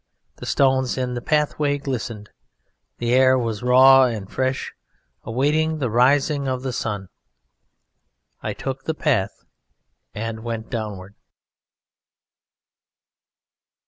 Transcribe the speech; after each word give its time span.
The 0.37 0.47
stones 0.47 0.97
in 0.97 1.13
the 1.13 1.21
pathway 1.21 1.77
glistened, 1.77 2.31
the 2.97 3.13
air 3.13 3.37
was 3.37 3.61
raw 3.61 4.05
and 4.05 4.27
fresh, 4.27 4.73
awaiting 5.25 5.77
the 5.77 5.91
rising 5.91 6.47
of 6.47 6.63
the 6.63 6.73
sun. 6.73 7.09
I 8.41 8.53
took 8.53 8.85
the 8.85 8.95
path 8.95 9.43
and 10.15 10.43
went 10.43 10.71
downward. 10.71 11.13